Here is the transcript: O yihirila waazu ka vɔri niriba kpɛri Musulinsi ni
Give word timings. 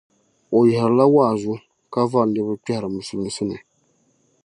O 0.55 0.59
yihirila 0.67 1.05
waazu 1.15 1.53
ka 1.93 2.01
vɔri 2.11 2.29
niriba 2.31 2.53
kpɛri 2.63 2.87
Musulinsi 2.95 3.43
ni 3.49 3.57